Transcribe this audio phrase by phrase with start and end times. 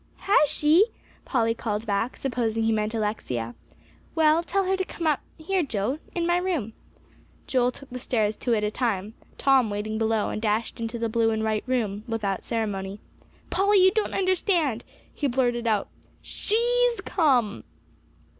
[0.21, 0.85] "Has she?"
[1.25, 3.53] Polly called back, supposing he meant Alexia.
[4.15, 6.73] "Well, tell her to come up here, Joe, in my room."
[7.45, 11.07] Joel took the stairs two at a time, Tom waiting below, and dashed into the
[11.07, 12.99] blue and white room without ceremony.
[13.51, 14.83] "Polly, you don't understand,"
[15.13, 15.87] he blurted out;
[16.23, 17.63] "she's come!"